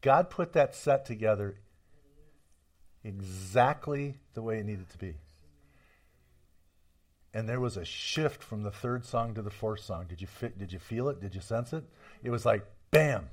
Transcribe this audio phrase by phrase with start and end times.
[0.00, 1.56] God put that set together
[3.04, 5.14] exactly the way it needed to be.
[7.34, 10.06] And there was a shift from the third song to the fourth song.
[10.08, 11.20] Did you fit, did you feel it?
[11.20, 11.84] Did you sense it?
[12.22, 13.28] It was like bam.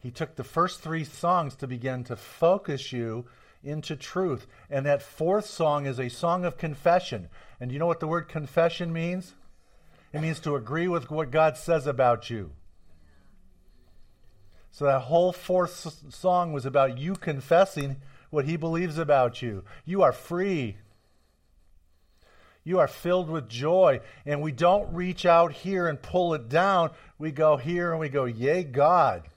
[0.00, 3.24] He took the first three songs to begin to focus you
[3.62, 4.46] into truth.
[4.68, 7.28] And that fourth song is a song of confession.
[7.58, 9.34] And you know what the word confession means?
[10.12, 12.50] It means to agree with what God says about you.
[14.74, 17.98] So that whole fourth song was about you confessing
[18.30, 19.62] what he believes about you.
[19.84, 20.78] You are free.
[22.64, 24.00] You are filled with joy.
[24.26, 26.90] And we don't reach out here and pull it down.
[27.20, 29.28] We go here and we go, Yay, God.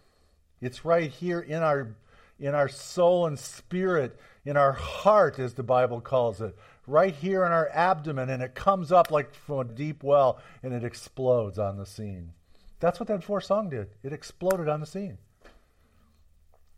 [0.59, 1.95] It's right here in our
[2.40, 7.45] in our soul and spirit, in our heart, as the Bible calls it, right here
[7.45, 11.59] in our abdomen, and it comes up like from a deep well and it explodes
[11.59, 12.31] on the scene.
[12.80, 13.90] That's what that fourth song did.
[14.02, 15.19] It exploded on the scene.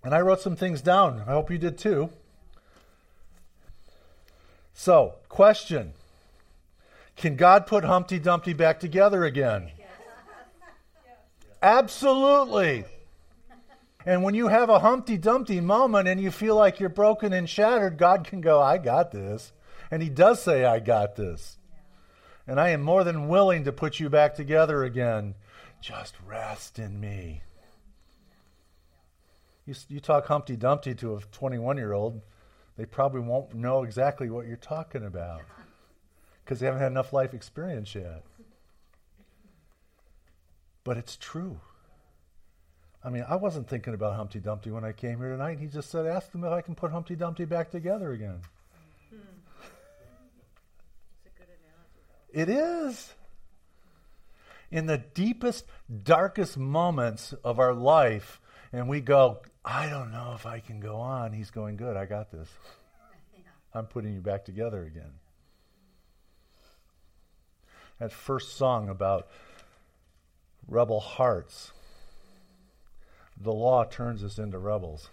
[0.04, 1.24] And I wrote some things down.
[1.28, 2.10] I hope you did too.
[4.74, 5.94] So, question
[7.16, 9.72] Can God put Humpty Dumpty back together again?
[11.62, 12.86] Absolutely.
[14.06, 17.50] And when you have a Humpty Dumpty moment and you feel like you're broken and
[17.50, 19.52] shattered, God can go, I got this.
[19.92, 21.58] And He does say, I got this.
[22.48, 25.36] And I am more than willing to put you back together again.
[25.82, 27.42] Just rest in me.
[29.70, 32.22] You, you talk Humpty Dumpty to a 21 year old,
[32.76, 35.44] they probably won't know exactly what you're talking about
[36.44, 38.24] because they haven't had enough life experience yet.
[40.84, 41.60] But it's true.
[43.04, 45.60] I mean, I wasn't thinking about Humpty Dumpty when I came here tonight.
[45.60, 48.42] He just said, Ask him if I can put Humpty Dumpty back together again.
[52.34, 53.14] It is.
[54.72, 55.66] In the deepest,
[56.04, 58.39] darkest moments of our life,
[58.72, 61.34] and we go, I don't know if I can go on.
[61.34, 62.50] He's going, Good, I got this.
[63.74, 65.12] I'm putting you back together again.
[68.00, 69.28] That first song about
[70.68, 71.72] rebel hearts.
[73.40, 75.10] The law turns us into rebels.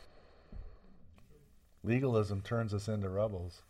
[1.82, 3.62] Legalism turns us into rebels.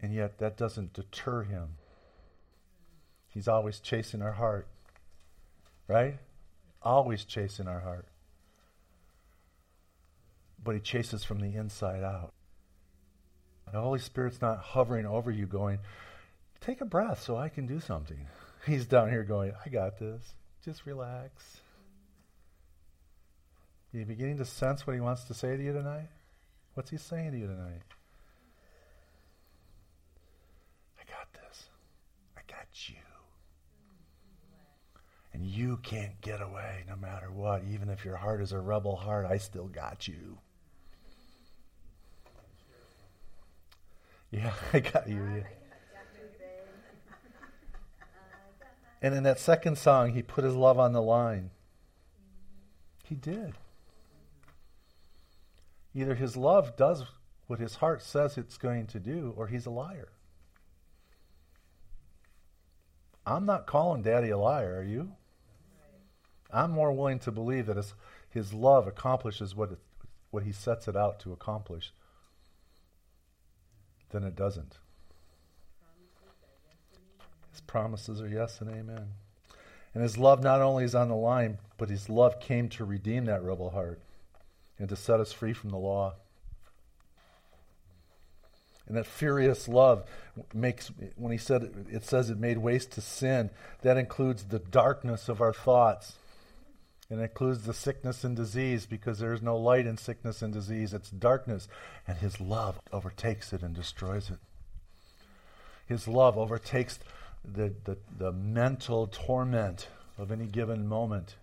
[0.00, 1.76] And yet, that doesn't deter him.
[3.28, 4.66] He's always chasing our heart.
[5.86, 6.18] Right?
[6.82, 8.06] Always chasing our heart
[10.62, 12.32] but he chases from the inside out.
[13.72, 15.78] The Holy Spirit's not hovering over you going,
[16.60, 18.26] take a breath so I can do something.
[18.66, 20.34] He's down here going, I got this.
[20.64, 21.60] Just relax.
[23.94, 26.08] Are you beginning to sense what he wants to say to you tonight?
[26.74, 27.82] What's he saying to you tonight?
[31.00, 31.64] I got this.
[32.36, 33.09] I got you.
[35.40, 37.62] And you can't get away no matter what.
[37.72, 40.36] Even if your heart is a rebel heart, I still got you.
[44.30, 45.24] Yeah, I got you.
[45.34, 45.42] Yeah.
[49.00, 51.52] And in that second song, he put his love on the line.
[53.08, 53.54] He did.
[55.94, 57.04] Either his love does
[57.46, 60.10] what his heart says it's going to do, or he's a liar.
[63.24, 65.12] I'm not calling daddy a liar, are you?
[66.52, 67.94] I'm more willing to believe that his,
[68.28, 69.78] his love accomplishes what, it,
[70.30, 71.92] what he sets it out to accomplish
[74.10, 74.78] than it doesn't.
[77.52, 79.08] His promises are yes and amen.
[79.94, 83.24] And his love not only is on the line, but his love came to redeem
[83.24, 84.00] that rebel heart
[84.78, 86.14] and to set us free from the law.
[88.86, 90.04] And that furious love
[90.52, 93.50] makes, when he said, it says it made waste to sin,
[93.82, 96.14] that includes the darkness of our thoughts
[97.10, 100.94] and includes the sickness and disease because there is no light in sickness and disease.
[100.94, 101.66] It's darkness.
[102.06, 104.38] And his love overtakes it and destroys it.
[105.86, 107.00] His love overtakes
[107.44, 111.34] the, the, the mental torment of any given moment.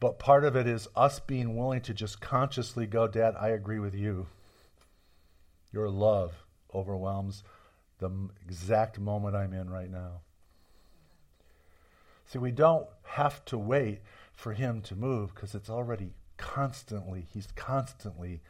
[0.00, 3.78] But part of it is us being willing to just consciously go, Dad, I agree
[3.78, 4.26] with you.
[5.72, 6.44] Your love
[6.74, 7.42] overwhelms
[8.00, 8.10] the
[8.44, 10.20] exact moment I'm in right now.
[12.26, 14.00] See, we don't have to wait
[14.40, 18.40] for him to move because it's already constantly, he's constantly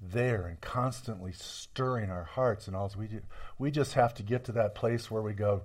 [0.00, 3.20] there and constantly stirring our hearts and all we do.
[3.58, 5.62] We just have to get to that place where we go,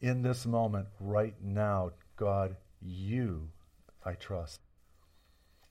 [0.00, 3.48] in this moment, right now, God, you
[4.04, 4.60] I trust.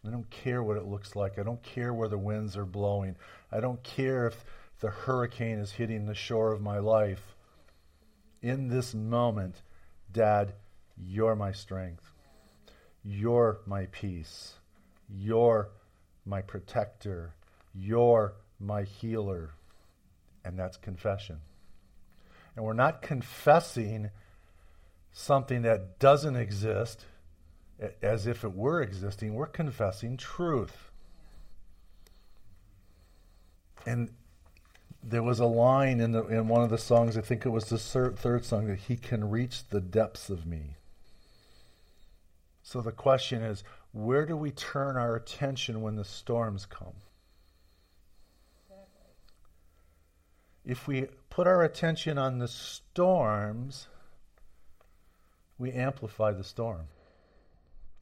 [0.06, 1.38] I don't care what it looks like.
[1.38, 3.16] I don't care where the winds are blowing.
[3.52, 4.44] I don't care if
[4.80, 7.36] the hurricane is hitting the shore of my life.
[8.42, 9.62] In this moment,
[10.12, 10.54] Dad,
[10.98, 12.13] you're my strength.
[13.04, 14.54] You're my peace.
[15.10, 15.70] You're
[16.26, 17.34] my protector.
[17.74, 19.52] You're my healer.
[20.46, 21.40] And that's confession.
[22.56, 24.10] And we're not confessing
[25.12, 27.06] something that doesn't exist
[28.02, 29.34] as if it were existing.
[29.34, 30.90] We're confessing truth.
[33.86, 34.12] And
[35.04, 37.66] there was a line in, the, in one of the songs, I think it was
[37.66, 40.78] the third song, that he can reach the depths of me.
[42.64, 46.96] So the question is where do we turn our attention when the storms come?
[50.66, 53.88] If we put our attention on the storms,
[55.58, 56.88] we amplify the storm.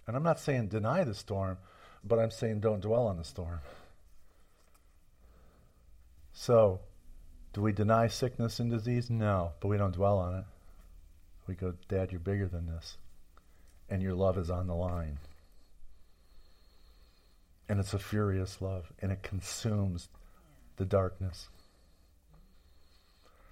[0.05, 1.57] And I'm not saying deny the storm,
[2.03, 3.61] but I'm saying don't dwell on the storm.
[6.33, 6.81] So,
[7.53, 9.09] do we deny sickness and disease?
[9.09, 10.45] No, but we don't dwell on it.
[11.47, 12.97] We go, Dad, you're bigger than this.
[13.91, 15.19] And your love is on the line.
[17.69, 20.09] And it's a furious love, and it consumes
[20.77, 21.49] the darkness.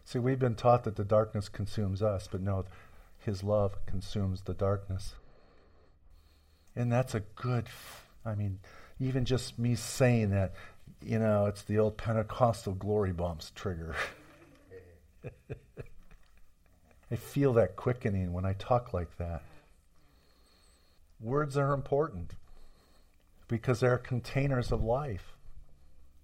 [0.04, 2.66] See, we've been taught that the darkness consumes us, but no,
[3.20, 5.14] His love consumes the darkness.
[6.76, 7.68] And that's a good,
[8.26, 8.60] I mean,
[9.00, 10.54] even just me saying that
[11.06, 13.96] you know, it's the old Pentecostal glory bumps trigger.
[17.12, 19.42] I feel that quickening when I talk like that.
[21.20, 22.36] Words are important
[23.48, 25.36] because they're containers of life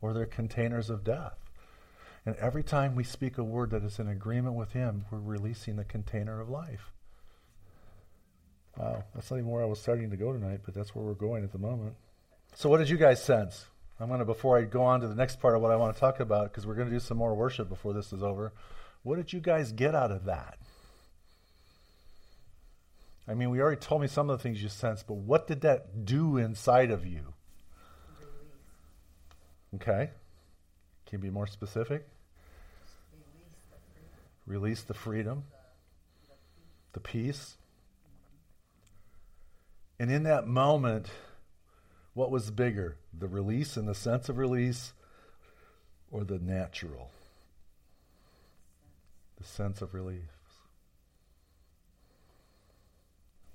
[0.02, 1.38] or they're containers of death.
[2.26, 5.76] And every time we speak a word that is in agreement with Him, we're releasing
[5.76, 6.92] the container of life.
[8.78, 11.14] Wow, that's not even where I was starting to go tonight, but that's where we're
[11.14, 11.96] going at the moment.
[12.56, 13.66] So, what did you guys sense?
[14.00, 15.94] I'm going to, before I go on to the next part of what I want
[15.94, 18.54] to talk about, because we're going to do some more worship before this is over,
[19.04, 20.58] what did you guys get out of that?
[23.28, 25.62] I mean, we already told me some of the things you sensed, but what did
[25.62, 27.34] that do inside of you?
[29.76, 30.12] Okay.
[31.06, 32.08] Can you be more specific?
[34.46, 35.44] Release the freedom,
[36.94, 37.58] the peace.
[40.00, 41.08] And in that moment,
[42.14, 44.94] what was bigger, the release and the sense of release,
[46.12, 47.12] or the natural?
[49.38, 50.35] The sense of relief.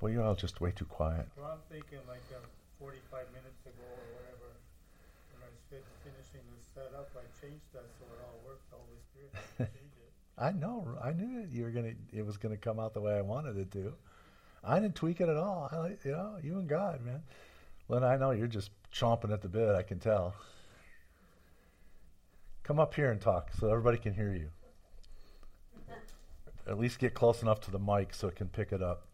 [0.00, 1.28] Well, you're all just way too quiet.
[1.36, 2.40] Well, I'm thinking like uh,
[2.80, 4.48] 45 minutes ago or whatever,
[5.36, 5.60] when I was
[6.00, 8.64] finishing the setup, I changed that so it all worked.
[8.70, 10.12] The Holy Spirit changed it.
[10.38, 10.88] I know.
[11.04, 11.50] I knew it.
[11.52, 11.92] you were gonna.
[12.12, 13.92] It was gonna come out the way I wanted it to.
[14.64, 15.68] I didn't tweak it at all.
[15.70, 17.22] I, you know, you and God, man.
[17.88, 20.34] Lynn, I know you're just chomping at the bit, I can tell.
[22.62, 24.50] Come up here and talk so everybody can hear you.
[26.68, 29.06] At least get close enough to the mic so it can pick it up.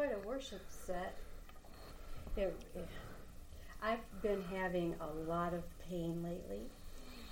[0.00, 1.14] It quite a worship set.
[2.36, 2.88] It, it,
[3.82, 6.62] I've been having a lot of pain lately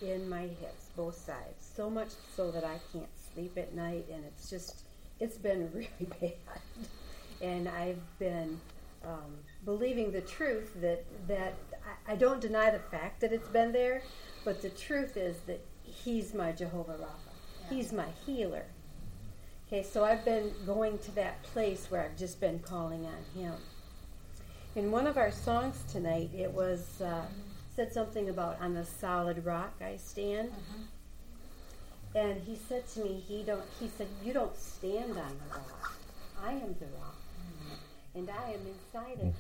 [0.03, 1.67] in my hips, both sides.
[1.75, 4.83] So much so that I can't sleep at night, and it's just,
[5.19, 6.61] it's been really bad.
[7.41, 8.61] And I've been
[9.03, 11.55] um, believing the truth that that
[12.07, 14.03] I, I, don't deny the fact that it's been there,
[14.45, 17.33] but the truth is that He's my Jehovah Rapha.
[17.71, 17.77] Yeah.
[17.77, 18.67] He's my healer.
[19.69, 23.53] Okay, so I've been going to that place where I've just been calling on Him.
[24.75, 27.27] In one of our songs tonight, it was uh,
[27.77, 30.49] said something about on the solid rock I stand.
[30.49, 32.17] Mm-hmm.
[32.17, 33.63] And he said to me, he don't.
[33.79, 35.93] He said, "You don't stand on the rock.
[36.43, 37.17] I am the rock."
[38.15, 39.35] and I am inside of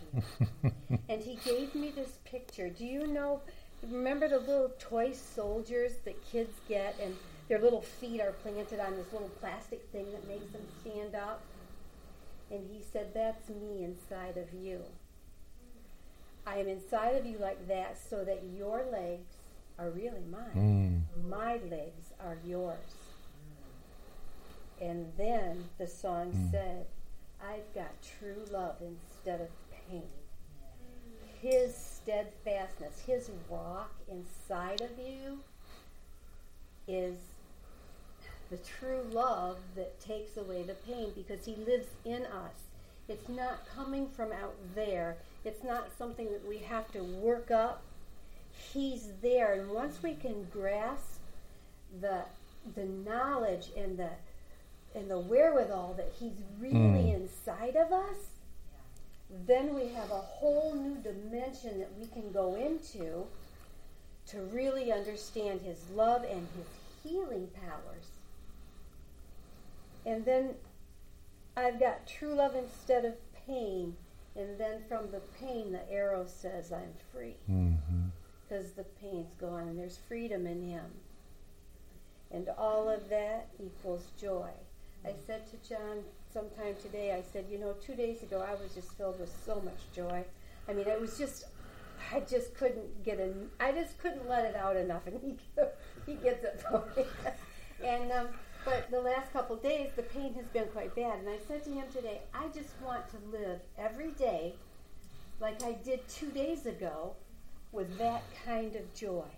[0.62, 0.98] you.
[1.08, 2.68] and he gave me this picture.
[2.68, 3.40] Do you know?
[3.82, 7.16] Remember the little toy soldiers that kids get, and
[7.48, 11.42] their little feet are planted on this little plastic thing that makes them stand up?
[12.50, 14.82] And he said, That's me inside of you.
[16.46, 19.36] I am inside of you like that so that your legs
[19.78, 21.04] are really mine.
[21.14, 21.28] Mm.
[21.28, 22.76] My legs are yours.
[24.80, 26.50] And then the song mm.
[26.50, 26.86] said,
[27.42, 29.48] I've got true love instead of
[29.90, 30.04] pain.
[31.40, 35.40] His steadfastness, His rock inside of you
[36.88, 37.16] is
[38.50, 42.54] the true love that takes away the pain because He lives in us.
[43.08, 47.82] It's not coming from out there, it's not something that we have to work up.
[48.72, 49.52] He's there.
[49.54, 51.20] And once we can grasp
[52.00, 52.22] the,
[52.74, 54.10] the knowledge and the
[54.94, 57.14] and the wherewithal that He's really mm.
[57.14, 58.16] inside of us,
[59.46, 63.26] then we have a whole new dimension that we can go into
[64.28, 66.66] to really understand His love and His
[67.10, 68.06] healing powers.
[70.08, 70.54] And then
[71.54, 73.14] I've got true love instead of
[73.46, 73.94] pain,
[74.34, 77.36] and then from the pain, the arrow says, I'm free.
[77.50, 78.06] Mm-hmm.
[78.48, 80.86] Because the pain's gone, and there's freedom in Him.
[82.30, 84.48] And all of that equals joy.
[85.04, 88.74] I said to John sometime today, I said, you know, two days ago I was
[88.74, 90.24] just filled with so much joy.
[90.66, 91.44] I mean, it was just,
[92.14, 95.36] I just couldn't get in, I just couldn't let it out enough, and he,
[96.06, 97.04] he gets it for me.
[97.86, 98.28] and, um,
[98.64, 101.20] but the last couple days, the pain has been quite bad.
[101.20, 104.54] And I said to him today, I just want to live every day
[105.40, 107.14] like I did two days ago
[107.72, 109.28] with that kind of joy.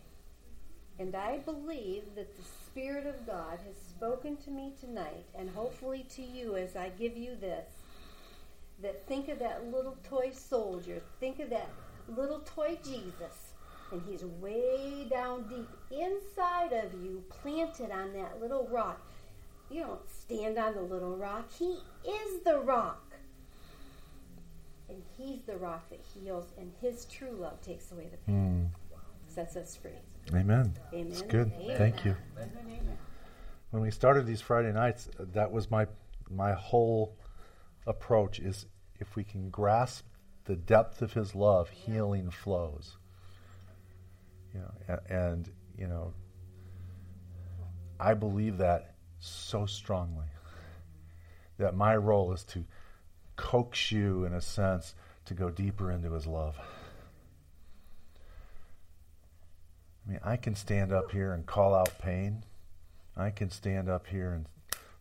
[0.99, 6.07] And I believe that the Spirit of God has spoken to me tonight, and hopefully
[6.15, 7.67] to you as I give you this.
[8.83, 11.69] That think of that little toy soldier, think of that
[12.09, 13.53] little toy Jesus,
[13.93, 19.01] and he's way down deep inside of you, planted on that little rock.
[19.71, 23.07] You don't stand on the little rock, he is the rock.
[24.89, 29.01] And he's the rock that heals, and his true love takes away the pain, Mm.
[29.31, 29.93] sets us free.
[30.35, 30.75] Amen.
[30.93, 31.07] Amen.
[31.13, 31.53] It's good.
[31.53, 31.79] Amen.
[31.79, 32.17] Thank you.
[33.71, 35.87] When we started these Friday nights, that was my
[36.29, 37.17] my whole
[37.87, 38.67] approach is
[39.01, 40.07] if we can grasp
[40.45, 42.97] the depth of his love, healing flows.
[44.53, 46.13] You know, and, and you know,
[48.01, 48.90] I believe that
[49.21, 50.27] so strongly.
[51.59, 52.65] That my role is to
[53.37, 54.95] coax you, in a sense,
[55.27, 56.57] to go deeper into his love.
[60.05, 62.45] I mean, I can stand up here and call out pain.
[63.17, 64.47] I can stand up here and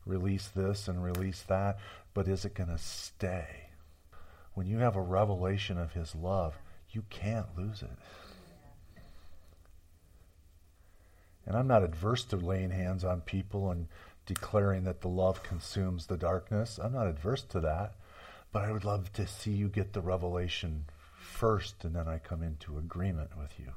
[0.05, 1.79] release this and release that,
[2.13, 3.69] but is it going to stay?
[4.53, 6.57] When you have a revelation of His love,
[6.91, 7.97] you can't lose it.
[11.49, 13.87] And I'm not adverse to laying hands on people and
[14.27, 16.79] declaring that the love consumes the darkness.
[16.81, 17.95] I'm not adverse to that.
[18.51, 20.85] But I would love to see you get the revelation
[21.17, 23.71] first, and then I come into agreement with you.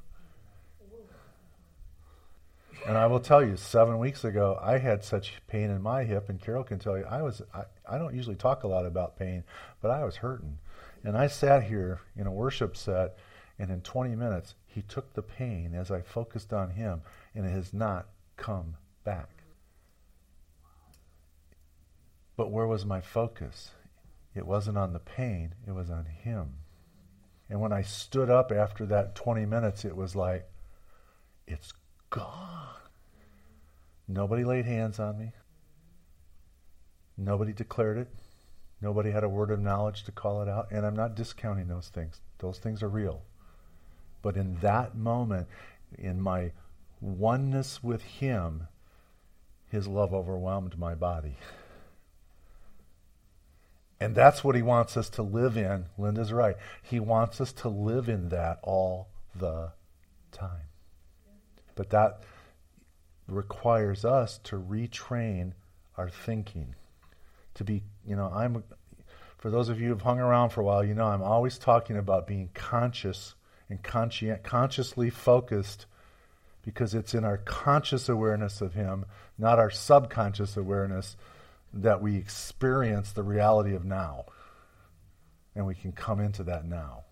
[2.87, 6.29] And I will tell you, seven weeks ago, I had such pain in my hip,
[6.29, 9.19] and Carol can tell you, I was, I, I don't usually talk a lot about
[9.19, 9.45] pain,
[9.81, 10.59] but I was hurting.
[11.05, 13.17] And I sat here in a worship set,
[13.59, 17.03] and in 20 minutes, he took the pain as I focused on him,
[17.35, 19.43] and it has not come back.
[22.37, 23.71] But where was my focus?
[24.35, 26.55] It wasn't on the pain, it was on him.
[27.51, 30.49] And when I stood up after that 20 minutes, it was like,
[31.47, 31.73] it's
[32.09, 32.69] gone.
[34.09, 35.33] Nobody laid hands on me.
[37.19, 38.09] Nobody declared it.
[38.81, 40.69] Nobody had a word of knowledge to call it out.
[40.71, 43.23] And I'm not discounting those things, those things are real.
[44.23, 45.49] But in that moment,
[45.99, 46.53] in my
[47.01, 48.69] oneness with Him,
[49.69, 51.37] His love overwhelmed my body.
[54.01, 55.87] And that's what He wants us to live in.
[55.99, 56.57] Linda's right.
[56.83, 59.73] He wants us to live in that all the
[60.31, 60.69] time.
[61.75, 62.23] But that
[63.29, 65.53] requires us to retrain
[65.97, 66.75] our thinking.
[67.55, 68.65] To be, you know, I'm,
[69.39, 71.97] for those of you who've hung around for a while, you know, I'm always talking
[71.97, 73.35] about being conscious
[73.73, 75.87] and conscient, consciously focused
[76.63, 79.07] because it's in our conscious awareness of Him,
[79.39, 81.17] not our subconscious awareness,
[81.73, 84.27] that we experience the reality of now.
[85.57, 87.05] And we can come into that now.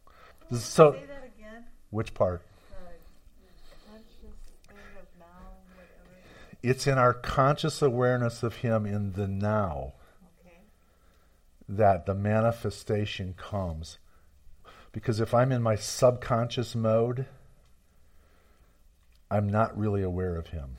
[0.52, 1.64] So, Say that again.
[1.88, 2.42] which part?
[2.68, 4.36] The conscious
[4.68, 5.56] thing of now.
[6.62, 9.94] It's in our conscious awareness of Him in the now
[10.44, 10.58] Okay.
[11.70, 13.98] that the manifestation comes.
[14.92, 17.26] Because if I'm in my subconscious mode,
[19.30, 20.76] I'm not really aware of Him.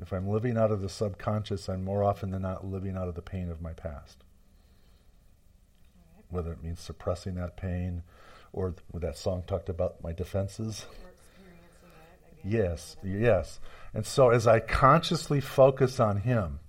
[0.00, 3.14] If I'm living out of the subconscious, I'm more often than not living out of
[3.14, 4.18] the pain of my past.
[6.30, 8.02] Whether it means suppressing that pain,
[8.52, 10.84] or th- that song talked about my defenses.
[12.44, 13.58] Yes, yes.
[13.94, 16.60] And so as I consciously focus on Him,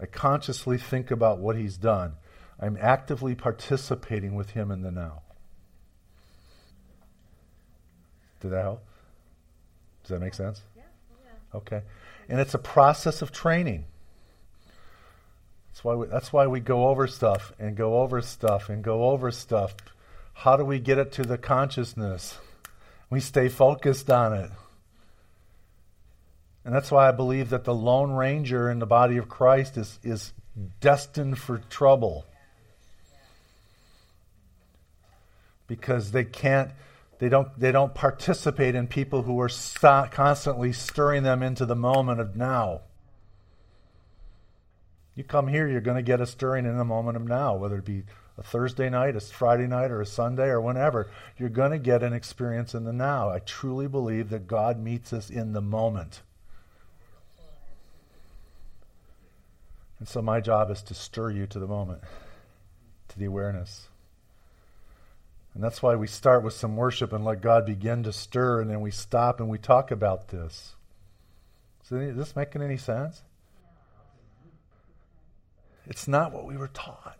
[0.00, 2.14] I consciously think about what He's done,
[2.58, 5.22] I'm actively participating with Him in the now.
[8.40, 8.82] Did that help?
[10.02, 10.62] Does that make sense?
[10.76, 10.82] Yeah.
[11.24, 11.58] Yeah.
[11.58, 11.82] Okay.
[12.28, 13.84] And it's a process of training.
[15.72, 19.10] That's why we, that's why we go over stuff and go over stuff and go
[19.10, 19.74] over stuff.
[20.32, 22.38] How do we get it to the consciousness?
[23.08, 24.50] We stay focused on it.
[26.64, 29.98] And that's why I believe that the Lone Ranger in the body of Christ is,
[30.02, 30.32] is
[30.80, 32.26] destined for trouble.
[35.66, 36.70] Because they can't
[37.20, 41.76] they don't they don't participate in people who are sto- constantly stirring them into the
[41.76, 42.80] moment of now.
[45.14, 47.76] You come here, you're going to get a stirring in the moment of now, whether
[47.76, 48.04] it be
[48.38, 52.02] a Thursday night, a Friday night, or a Sunday, or whenever, you're going to get
[52.02, 53.28] an experience in the now.
[53.28, 56.22] I truly believe that God meets us in the moment.
[59.98, 62.00] And so my job is to stir you to the moment,
[63.08, 63.89] to the awareness.
[65.54, 68.70] And that's why we start with some worship and let God begin to stir, and
[68.70, 70.74] then we stop and we talk about this.
[71.90, 73.22] Is this making any sense?
[75.86, 77.18] It's not what we were taught.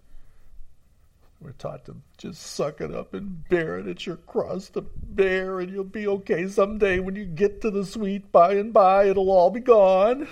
[1.41, 3.89] We're taught to just suck it up and bear it.
[3.89, 7.01] It's your cross to bear, and you'll be okay someday.
[7.01, 10.29] When you get to the sweet by and by, it'll all be gone.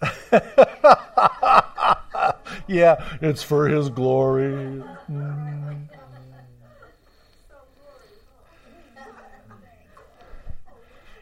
[2.70, 4.82] yeah, it's for His glory.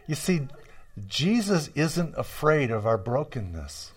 [0.07, 0.49] You see,
[1.07, 3.93] Jesus isn't afraid of our brokenness.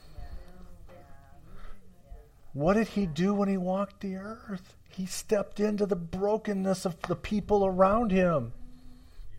[2.53, 4.75] What did he do when he walked the earth?
[4.89, 8.51] He stepped into the brokenness of the people around him.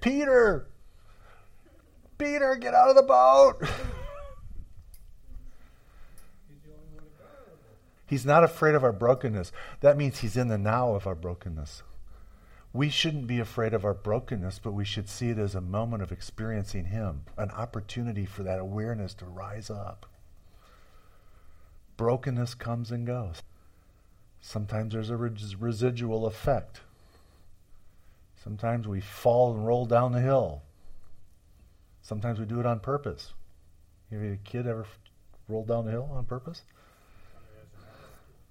[0.00, 0.66] Peter,
[2.16, 3.62] Peter, get out of the boat.
[8.12, 9.52] He's not afraid of our brokenness.
[9.80, 11.82] That means he's in the now of our brokenness.
[12.70, 16.02] We shouldn't be afraid of our brokenness, but we should see it as a moment
[16.02, 20.04] of experiencing Him, an opportunity for that awareness to rise up.
[21.96, 23.42] Brokenness comes and goes.
[24.42, 26.82] Sometimes there's a res- residual effect.
[28.44, 30.60] Sometimes we fall and roll down the hill.
[32.02, 33.32] Sometimes we do it on purpose.
[34.10, 34.84] Have a kid ever
[35.48, 36.60] rolled down the hill on purpose?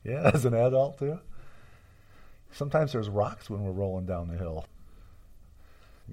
[0.03, 1.20] Yeah, as an adult too.
[2.51, 4.65] Sometimes there's rocks when we're rolling down the hill.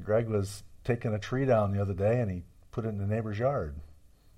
[0.05, 3.07] Greg was taking a tree down the other day and he put it in the
[3.07, 3.75] neighbor's yard.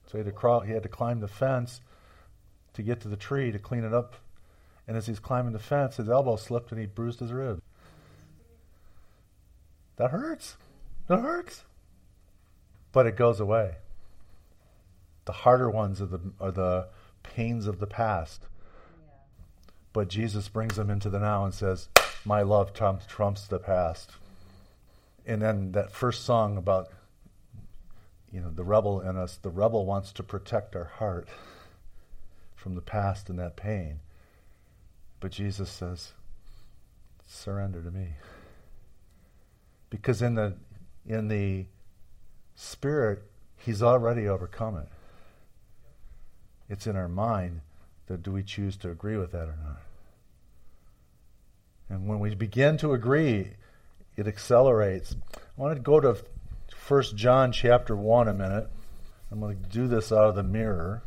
[0.07, 1.81] So he had to crawl, he had to climb the fence
[2.75, 4.15] to get to the tree to clean it up.
[4.89, 7.63] And as he's climbing the fence, his elbow slipped and he bruised his rib.
[9.97, 10.57] That hurts.
[11.07, 11.65] That hurts.
[12.93, 13.77] But it goes away.
[15.27, 16.89] The harder ones are the, are the
[17.23, 18.47] pains of the past.
[19.93, 21.89] But Jesus brings them into the now and says,
[22.25, 24.13] My love trumps, trumps the past.
[25.27, 26.89] And then that first song about,
[28.33, 31.29] you know, the rebel in us, the rebel wants to protect our heart
[32.55, 34.01] from the past and that pain.
[35.19, 36.13] But Jesus says,
[37.27, 38.09] Surrender to me.
[39.89, 40.55] Because in the
[41.07, 41.67] in the
[42.55, 43.23] spirit,
[43.57, 44.89] he's already overcome it.
[46.69, 47.63] It's in our mind
[48.11, 49.81] that do we choose to agree with that or not?
[51.89, 53.53] And when we begin to agree,
[54.17, 55.15] it accelerates.
[55.37, 56.17] I want to go to
[56.89, 58.69] 1 John chapter 1 a minute.
[59.31, 61.05] I'm going to do this out of the mirror.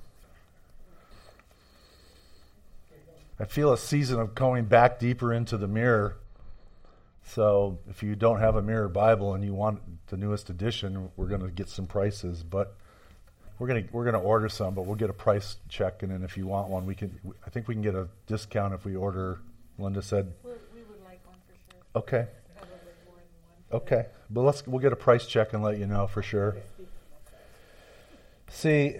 [3.37, 6.15] I feel a season of going back deeper into the mirror.
[7.25, 11.27] So if you don't have a mirror Bible and you want the newest edition, we're
[11.27, 12.43] going to get some prices.
[12.43, 12.77] But
[13.63, 16.35] we're gonna we're gonna order some, but we'll get a price check, and then if
[16.35, 17.17] you want one, we can.
[17.47, 19.39] I think we can get a discount if we order.
[19.79, 20.33] Linda said.
[20.43, 21.79] We, we would like one for sure.
[21.95, 22.27] Okay.
[22.57, 22.75] Probably
[23.07, 23.81] more than one.
[23.81, 26.57] Okay, but let's we'll get a price check and let you know for sure.
[28.49, 28.97] See,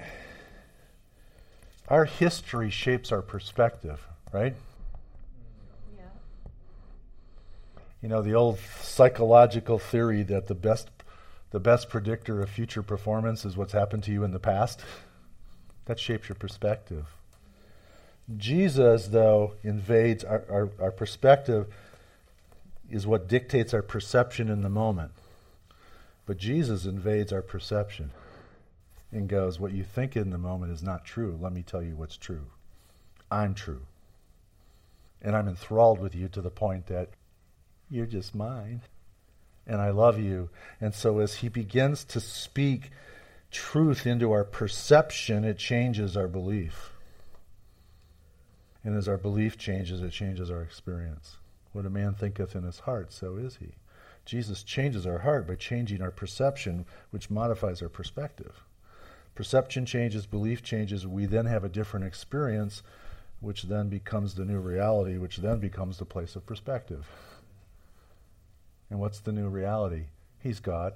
[1.89, 4.55] our history shapes our perspective, right?
[5.97, 6.05] Yeah.
[8.01, 10.87] You know the old psychological theory that the best
[11.53, 14.81] the best predictor of future performance is what's happened to you in the past.
[15.85, 17.05] That shapes your perspective.
[18.35, 21.67] Jesus, though, invades our, our, our, perspective,
[22.89, 25.11] is what dictates our perception in the moment.
[26.25, 28.09] But Jesus invades our perception
[29.11, 31.37] and goes, What you think in the moment is not true.
[31.39, 32.47] Let me tell you what's true.
[33.29, 33.81] I'm true.
[35.21, 37.09] And I'm enthralled with you to the point that
[37.91, 38.81] you're just mine
[39.65, 40.49] and I love you.
[40.81, 42.91] And so as he begins to speak
[43.51, 46.93] truth into our perception, it changes our belief.
[48.83, 51.37] And as our belief changes, it changes our experience.
[51.71, 53.73] What a man thinketh in his heart, so is he.
[54.25, 58.63] Jesus changes our heart by changing our perception, which modifies our perspective.
[59.35, 62.83] Perception changes, belief changes, we then have a different experience,
[63.39, 67.07] which then becomes the new reality, which then becomes the place of perspective.
[68.93, 70.03] And what's the new reality?
[70.43, 70.93] He's God.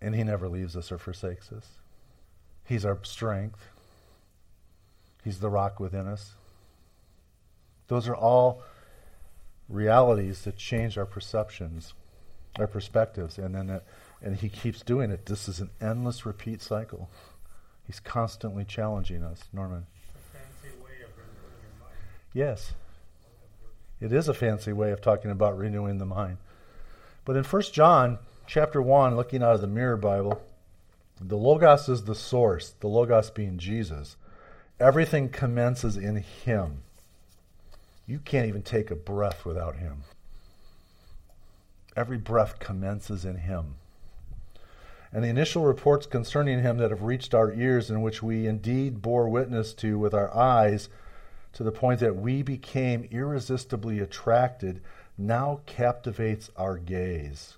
[0.00, 1.68] And He never leaves us or forsakes us.
[2.64, 3.68] He's our strength.
[5.22, 6.36] He's the rock within us.
[7.88, 8.62] Those are all
[9.68, 11.92] realities that change our perceptions,
[12.58, 13.84] our perspectives, and then it,
[14.22, 15.26] and he keeps doing it.
[15.26, 17.10] This is an endless repeat cycle.
[17.86, 19.84] He's constantly challenging us, Norman.
[20.14, 21.26] A fancy way of your
[21.78, 21.92] mind.
[22.32, 22.72] Yes.
[24.02, 26.38] It is a fancy way of talking about renewing the mind.
[27.24, 30.42] But in 1 John chapter 1, looking out of the Mirror Bible,
[31.20, 34.16] the Logos is the source, the Logos being Jesus.
[34.80, 36.82] Everything commences in Him.
[38.04, 40.02] You can't even take a breath without Him.
[41.94, 43.76] Every breath commences in Him.
[45.12, 49.00] And the initial reports concerning Him that have reached our ears, in which we indeed
[49.00, 50.88] bore witness to with our eyes,
[51.54, 54.80] to the point that we became irresistibly attracted,
[55.18, 57.56] now captivates our gaze.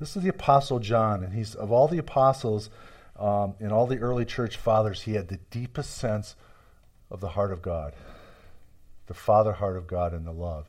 [0.00, 2.70] This is the Apostle John, and he's of all the apostles
[3.18, 6.34] um, and all the early church fathers, he had the deepest sense
[7.10, 7.94] of the heart of God,
[9.06, 10.68] the Father heart of God and the love.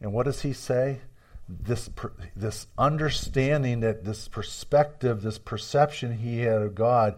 [0.00, 1.00] And what does he say?
[1.48, 1.90] This,
[2.36, 7.16] this understanding that this perspective, this perception he had of God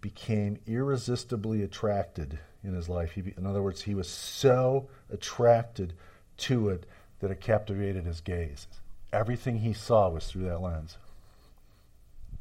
[0.00, 3.12] became irresistibly attracted in his life.
[3.12, 5.92] He, in other words, he was so attracted
[6.38, 6.86] to it
[7.20, 8.66] that it captivated his gaze.
[9.12, 10.98] Everything he saw was through that lens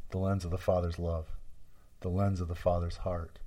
[0.10, 1.26] the lens of the Father's love,
[2.02, 3.40] the lens of the Father's heart,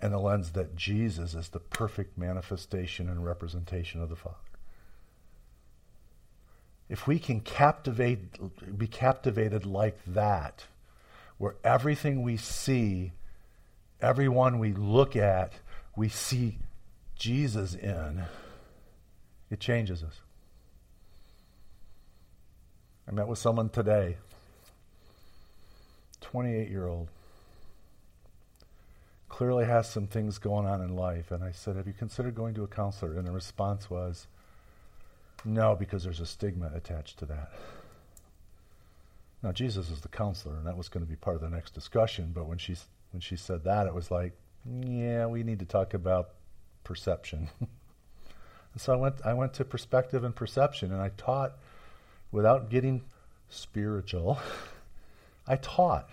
[0.00, 4.36] and the lens that Jesus is the perfect manifestation and representation of the Father.
[6.90, 10.66] If we can captivate, be captivated like that,
[11.38, 13.12] where everything we see
[14.02, 15.52] everyone we look at,
[15.96, 16.58] we see
[17.16, 18.22] Jesus in,
[19.50, 20.20] it changes us.
[23.08, 24.16] I met with someone today,
[26.20, 27.08] 28 year old,
[29.28, 31.30] clearly has some things going on in life.
[31.30, 33.16] And I said, Have you considered going to a counselor?
[33.16, 34.26] And the response was,
[35.44, 37.50] No, because there's a stigma attached to that.
[39.42, 41.72] Now, Jesus is the counselor, and that was going to be part of the next
[41.72, 42.32] discussion.
[42.34, 42.76] But when she,
[43.12, 44.32] when she said that, it was like,
[44.64, 46.30] yeah, we need to talk about
[46.84, 47.48] perception.
[48.76, 51.56] so I went, I went to perspective and perception, and I taught
[52.30, 53.02] without getting
[53.48, 54.38] spiritual.
[55.46, 56.08] I taught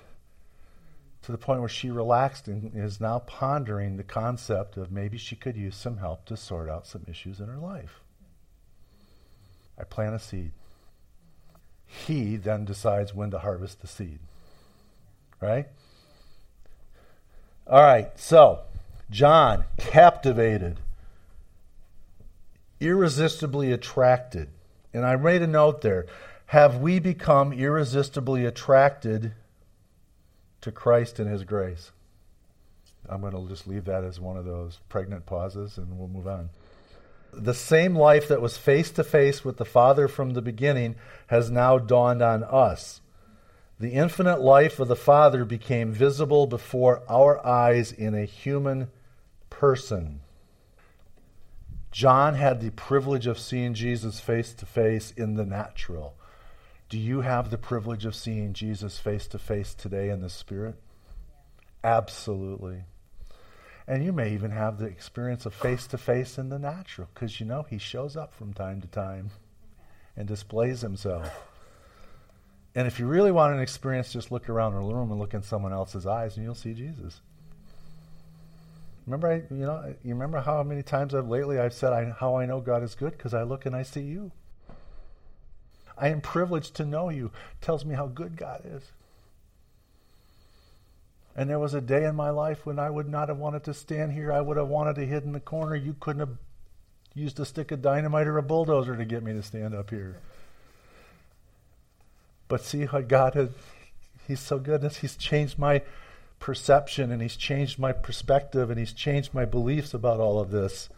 [1.21, 5.35] to the point where she relaxed and is now pondering the concept of maybe she
[5.35, 8.01] could use some help to sort out some issues in her life.
[9.77, 10.53] I plant a seed
[11.87, 14.19] he then decides when to harvest the seed.
[15.41, 15.67] Right?
[17.69, 18.61] All right, so
[19.09, 20.79] John, captivated,
[22.79, 24.49] irresistibly attracted.
[24.93, 26.05] And I made a note there.
[26.47, 29.33] Have we become irresistibly attracted
[30.61, 31.91] to Christ and His grace?
[33.09, 36.27] I'm going to just leave that as one of those pregnant pauses and we'll move
[36.27, 36.49] on
[37.33, 40.95] the same life that was face to face with the Father from the beginning
[41.27, 43.01] has now dawned on us.
[43.79, 48.89] The infinite life of the Father became visible before our eyes in a human
[49.51, 50.21] person.
[51.91, 56.15] John had the privilege of seeing Jesus face to face in the natural.
[56.89, 60.75] Do you have the privilege of seeing Jesus face to face today in the Spirit?
[61.83, 62.83] Absolutely.
[63.87, 67.39] And you may even have the experience of face to face in the natural because
[67.39, 69.29] you know he shows up from time to time
[70.15, 71.29] and displays himself.
[72.77, 75.41] And if you really want an experience, just look around the room and look in
[75.41, 77.21] someone else's eyes and you'll see Jesus.
[79.07, 82.35] Remember, I, you know, you remember how many times I've lately I've said I, how
[82.35, 84.31] I know God is good because I look and I see you.
[85.97, 87.31] I am privileged to know you.
[87.61, 88.83] Tells me how good God is.
[91.35, 93.73] And there was a day in my life when I would not have wanted to
[93.73, 94.31] stand here.
[94.31, 95.75] I would have wanted to hid in the corner.
[95.75, 96.37] You couldn't have
[97.15, 100.17] used a stick of dynamite or a bulldozer to get me to stand up here.
[102.47, 103.49] But see how God has,
[104.27, 104.83] He's so good.
[104.83, 105.81] He's changed my
[106.39, 110.89] perception and He's changed my perspective and He's changed my beliefs about all of this.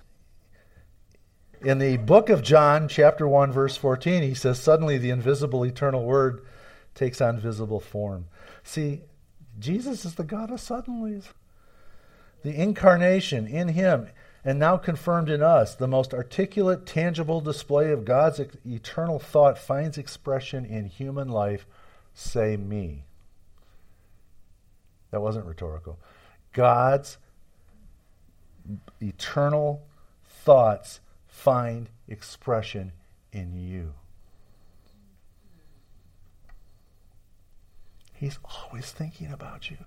[1.61, 6.05] In the book of John, chapter 1, verse 14, he says, Suddenly the invisible eternal
[6.05, 6.45] word
[6.95, 8.27] takes on visible form.
[8.63, 9.01] See,
[9.59, 11.25] Jesus is the God of suddenlies.
[12.43, 14.07] The incarnation in him
[14.49, 19.95] and now confirmed in us, the most articulate, tangible display of God's eternal thought finds
[19.95, 21.67] expression in human life.
[22.15, 23.05] Say me.
[25.11, 25.99] That wasn't rhetorical.
[26.51, 27.19] God's
[28.99, 29.85] eternal
[30.27, 32.93] thoughts find expression
[33.31, 33.93] in you.
[38.15, 39.77] He's always thinking about you.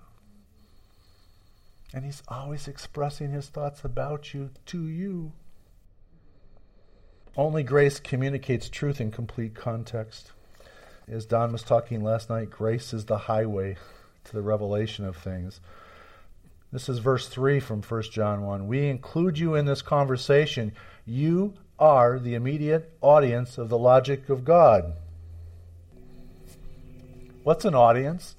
[1.93, 5.31] And he's always expressing his thoughts about you to you.
[7.37, 10.31] Only grace communicates truth in complete context.
[11.07, 13.77] As Don was talking last night, grace is the highway
[14.23, 15.59] to the revelation of things.
[16.71, 18.67] This is verse 3 from 1 John 1.
[18.67, 20.71] We include you in this conversation.
[21.05, 24.93] You are the immediate audience of the logic of God.
[27.43, 28.35] What's an audience?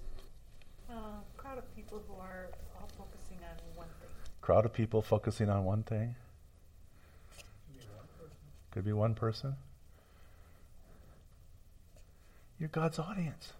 [0.90, 0.94] Uh,
[1.36, 2.48] crowd of people who are
[2.80, 4.08] all focusing on one thing.
[4.44, 6.16] Crowd of people focusing on one thing.
[8.72, 9.56] Could be one person.
[12.60, 13.54] You're God's audience.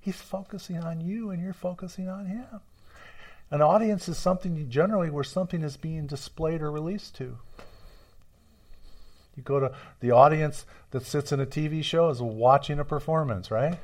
[0.00, 2.48] He's focusing on you and you're focusing on him.
[3.52, 7.38] An audience is something generally where something is being displayed or released to.
[9.36, 13.52] You go to the audience that sits in a TV show is watching a performance,
[13.52, 13.78] right?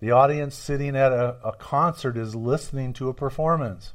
[0.00, 3.94] The audience sitting at a, a concert is listening to a performance.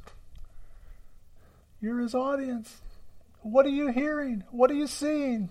[1.80, 2.80] You're his audience.
[3.42, 4.44] What are you hearing?
[4.50, 5.48] What are you seeing?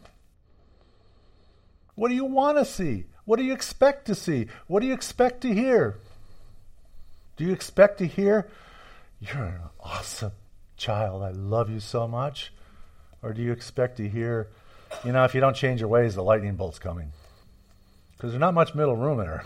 [1.95, 3.05] What do you want to see?
[3.25, 4.47] What do you expect to see?
[4.67, 5.99] What do you expect to hear?
[7.37, 8.49] Do you expect to hear,
[9.19, 10.33] You're an awesome
[10.75, 11.23] child.
[11.23, 12.53] I love you so much?
[13.21, 14.49] Or do you expect to hear,
[15.03, 17.11] You know, if you don't change your ways, the lightning bolt's coming?
[18.11, 19.43] Because there's not much middle room in there.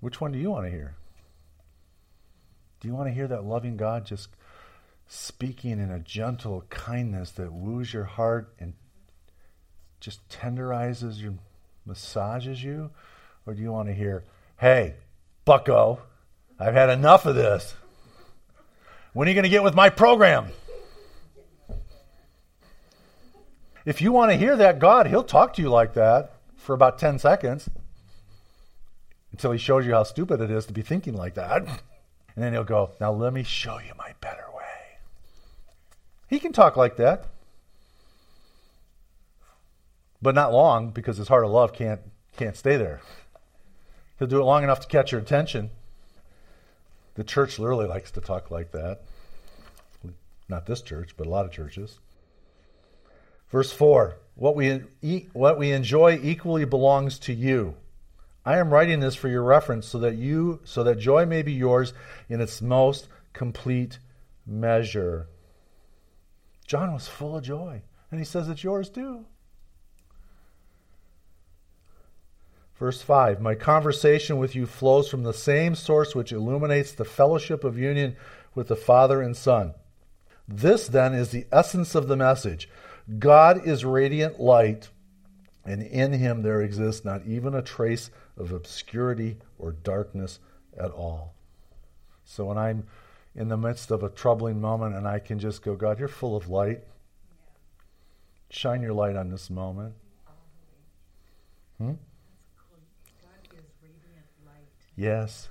[0.00, 0.94] Which one do you want to hear?
[2.80, 4.28] Do you want to hear that loving God just
[5.08, 8.74] speaking in a gentle kindness that woos your heart and
[10.00, 11.38] just tenderizes you,
[11.84, 12.90] massages you?
[13.46, 14.24] Or do you want to hear,
[14.58, 14.94] hey,
[15.46, 16.00] bucko,
[16.60, 17.74] I've had enough of this.
[19.14, 20.48] When are you going to get with my program?
[23.86, 26.98] If you want to hear that God, He'll talk to you like that for about
[26.98, 27.70] 10 seconds
[29.32, 31.62] until He shows you how stupid it is to be thinking like that.
[31.62, 34.47] And then He'll go, Now let me show you my better.
[36.28, 37.26] He can talk like that.
[40.20, 42.00] But not long because his heart of love can't
[42.36, 43.00] can't stay there.
[44.18, 45.70] He'll do it long enough to catch your attention.
[47.14, 49.02] The church literally likes to talk like that.
[50.48, 51.98] Not this church, but a lot of churches.
[53.50, 57.74] Verse 4 what we, eat, what we enjoy equally belongs to you.
[58.46, 61.52] I am writing this for your reference so that you so that joy may be
[61.52, 61.92] yours
[62.28, 63.98] in its most complete
[64.46, 65.26] measure.
[66.68, 69.24] John was full of joy, and he says it's yours too.
[72.78, 77.64] Verse 5 My conversation with you flows from the same source which illuminates the fellowship
[77.64, 78.16] of union
[78.54, 79.72] with the Father and Son.
[80.46, 82.68] This, then, is the essence of the message
[83.18, 84.90] God is radiant light,
[85.64, 90.38] and in him there exists not even a trace of obscurity or darkness
[90.78, 91.34] at all.
[92.24, 92.86] So when I'm
[93.34, 96.36] in the midst of a troubling moment and I can just go, God, you're full
[96.36, 96.80] of light.
[98.50, 99.94] Shine your light on this moment.
[101.78, 101.92] Hmm?
[104.96, 105.48] Yes.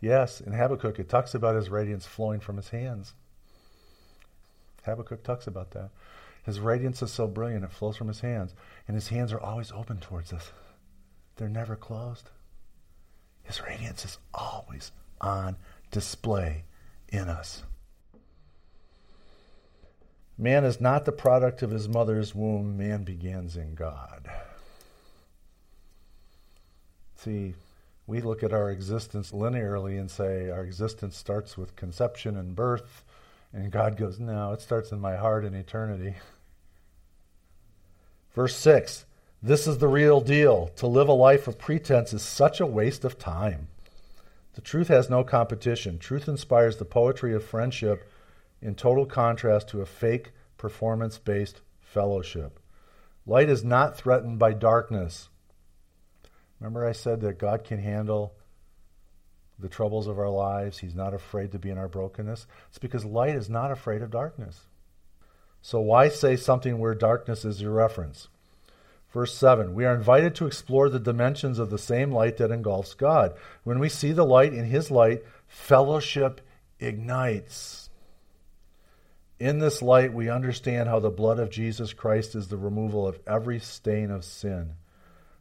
[0.00, 3.14] Yes, in Habakkuk it talks about his radiance flowing from his hands.
[4.84, 5.90] Habakkuk talks about that.
[6.44, 8.54] His radiance is so brilliant, it flows from his hands.
[8.86, 10.52] And his hands are always open towards us,
[11.36, 12.30] they're never closed.
[13.44, 14.90] His radiance is always
[15.20, 15.56] on
[15.96, 16.62] display
[17.08, 17.62] in us.
[20.36, 24.30] Man is not the product of his mother's womb, man begins in God.
[27.14, 27.54] See,
[28.06, 33.02] we look at our existence linearly and say our existence starts with conception and birth,
[33.50, 36.16] and God goes, No, it starts in my heart in eternity.
[38.34, 39.06] Verse 6
[39.42, 40.66] This is the real deal.
[40.76, 43.68] To live a life of pretense is such a waste of time.
[44.56, 45.98] The truth has no competition.
[45.98, 48.10] Truth inspires the poetry of friendship
[48.62, 52.58] in total contrast to a fake, performance based fellowship.
[53.26, 55.28] Light is not threatened by darkness.
[56.58, 58.32] Remember, I said that God can handle
[59.58, 60.78] the troubles of our lives.
[60.78, 62.46] He's not afraid to be in our brokenness.
[62.70, 64.62] It's because light is not afraid of darkness.
[65.60, 68.28] So, why say something where darkness is your reference?
[69.16, 72.92] Verse 7 We are invited to explore the dimensions of the same light that engulfs
[72.92, 73.34] God.
[73.64, 76.42] When we see the light in His light, fellowship
[76.78, 77.88] ignites.
[79.40, 83.18] In this light, we understand how the blood of Jesus Christ is the removal of
[83.26, 84.74] every stain of sin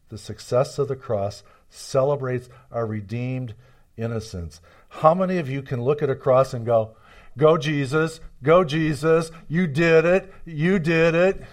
[0.08, 3.56] the success of the cross celebrates our redeemed
[3.98, 4.62] innocence.
[4.88, 6.96] How many of you can look at a cross and go,
[7.38, 11.44] Go, Jesus, go, Jesus, you did it, you did it?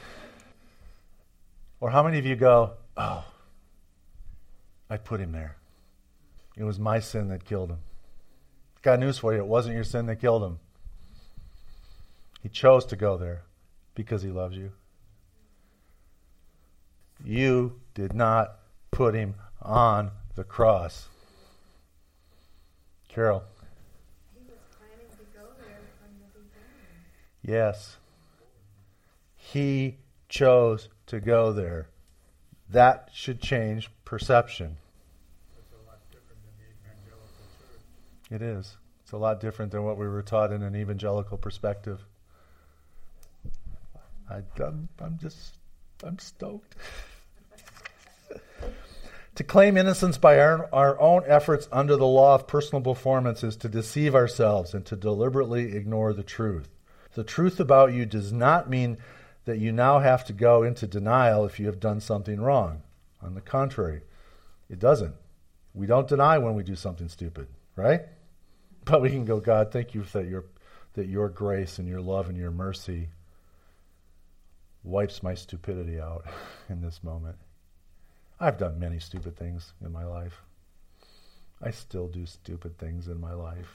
[1.83, 3.25] Or how many of you go, oh,
[4.89, 5.57] I put him there?
[6.57, 7.81] It was my sin that killed him.
[8.83, 10.61] Got news for you it wasn't your sin that killed him.
[12.41, 13.43] He chose to go there
[13.97, 14.71] because he loves you.
[17.25, 18.59] You did not
[18.93, 21.09] put him on the cross.
[23.09, 23.43] Carol.
[24.37, 24.43] He
[27.43, 27.97] yes.
[29.35, 29.97] He
[30.29, 31.89] chose to go there.
[32.71, 34.77] That should change perception.
[38.31, 38.77] It is.
[39.03, 42.03] It's a lot different than what we were taught in an evangelical perspective.
[44.31, 45.59] I, I'm, I'm just,
[46.03, 46.75] I'm stoked.
[49.35, 53.57] to claim innocence by our, our own efforts under the law of personal performance is
[53.57, 56.71] to deceive ourselves and to deliberately ignore the truth.
[57.15, 58.97] The truth about you does not mean
[59.45, 62.83] that you now have to go into denial if you have done something wrong.
[63.21, 64.03] On the contrary,
[64.69, 65.15] it doesn't.
[65.75, 68.03] We don't deny when we do something stupid, right?
[68.85, 70.45] But we can go, God, thank you that your
[70.95, 73.11] that your grace and your love and your mercy
[74.83, 76.27] wipes my stupidity out
[76.69, 77.37] in this moment.
[78.41, 80.43] I've done many stupid things in my life.
[81.63, 83.73] I still do stupid things in my life.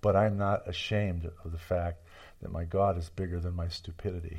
[0.00, 2.04] But I'm not ashamed of the fact
[2.42, 4.36] that my God is bigger than my stupidity.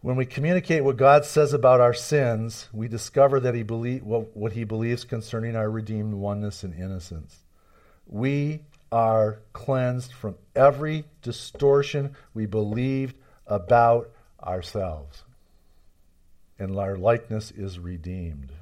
[0.00, 4.36] When we communicate what God says about our sins, we discover that he believe, what,
[4.36, 7.38] what he believes concerning our redeemed oneness and innocence.
[8.06, 8.60] We
[8.92, 14.10] are cleansed from every distortion we believed about
[14.42, 15.24] ourselves.
[16.58, 18.52] And our likeness is redeemed.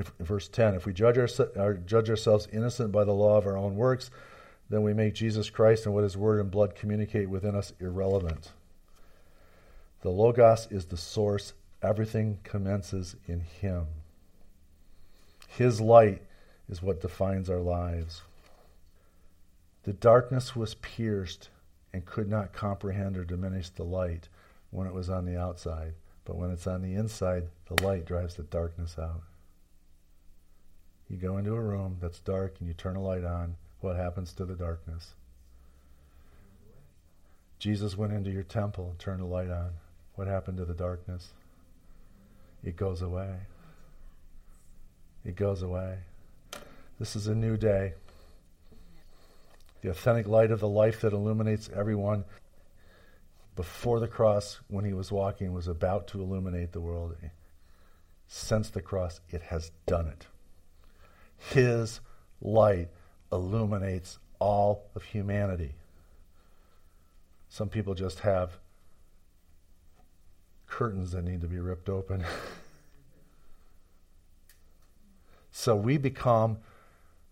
[0.00, 3.46] If, verse 10 If we judge, our, our, judge ourselves innocent by the law of
[3.46, 4.10] our own works,
[4.68, 8.50] then we make Jesus Christ and what his word and blood communicate within us irrelevant.
[10.02, 11.52] The Logos is the source.
[11.82, 13.86] Everything commences in Him.
[15.48, 16.22] His light
[16.68, 18.22] is what defines our lives.
[19.82, 21.50] The darkness was pierced
[21.92, 24.28] and could not comprehend or diminish the light
[24.70, 25.94] when it was on the outside.
[26.24, 29.22] But when it's on the inside, the light drives the darkness out.
[31.10, 34.32] You go into a room that's dark and you turn a light on, what happens
[34.34, 35.14] to the darkness?
[37.58, 39.72] Jesus went into your temple and turned a light on.
[40.14, 41.30] What happened to the darkness?
[42.62, 43.34] It goes away.
[45.24, 45.98] It goes away.
[47.00, 47.94] This is a new day.
[49.82, 52.24] The authentic light of the life that illuminates everyone
[53.56, 57.16] before the cross, when he was walking, was about to illuminate the world.
[58.28, 60.26] Since the cross, it has done it.
[61.48, 62.00] His
[62.40, 62.88] light
[63.32, 65.74] illuminates all of humanity.
[67.48, 68.58] Some people just have
[70.66, 72.24] curtains that need to be ripped open.
[75.50, 76.58] so we become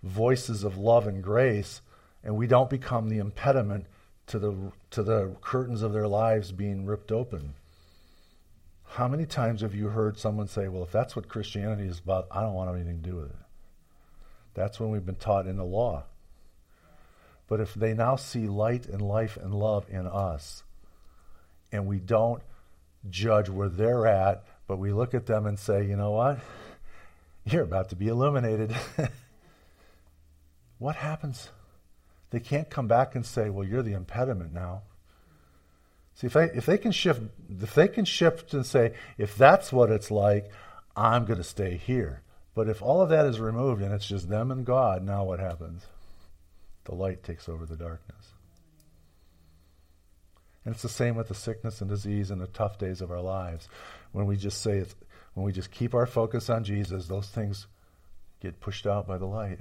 [0.02, 1.80] voices of love and grace,
[2.24, 3.86] and we don't become the impediment
[4.26, 7.54] to the, to the curtains of their lives being ripped open.
[8.84, 12.26] How many times have you heard someone say, Well, if that's what Christianity is about,
[12.30, 13.47] I don't want anything to do with it?
[14.54, 16.04] That's when we've been taught in the law.
[17.48, 20.62] But if they now see light and life and love in us,
[21.72, 22.42] and we don't
[23.08, 26.38] judge where they're at, but we look at them and say, you know what?
[27.44, 28.74] You're about to be illuminated.
[30.78, 31.48] what happens?
[32.30, 34.82] They can't come back and say, well, you're the impediment now.
[36.14, 39.72] See, if they, if they can shift, if they can shift and say, if that's
[39.72, 40.50] what it's like,
[40.94, 42.22] I'm going to stay here.
[42.54, 45.38] But if all of that is removed and it's just them and God, now what
[45.38, 45.84] happens?
[46.84, 48.32] The light takes over the darkness.
[50.64, 53.20] And it's the same with the sickness and disease and the tough days of our
[53.20, 53.68] lives.
[54.12, 54.94] When we just say it's,
[55.34, 57.66] when we just keep our focus on Jesus, those things
[58.40, 59.58] get pushed out by the light.